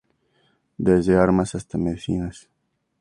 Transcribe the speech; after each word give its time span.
Desde 0.79 1.15
armas 1.15 1.53
hasta 1.53 1.77
medicinas. 1.77 2.49